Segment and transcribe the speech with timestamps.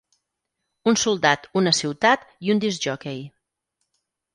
[0.93, 3.25] Un soldat, una ciutat i un discjòquei.